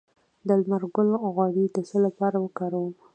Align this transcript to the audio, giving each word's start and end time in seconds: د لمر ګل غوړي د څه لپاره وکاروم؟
د 0.47 0.49
لمر 0.61 0.83
ګل 0.95 1.09
غوړي 1.35 1.65
د 1.71 1.77
څه 1.89 1.97
لپاره 2.05 2.37
وکاروم؟ 2.39 2.93